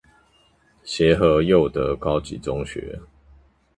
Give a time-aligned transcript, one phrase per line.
[0.83, 2.99] 協和祐德高級中學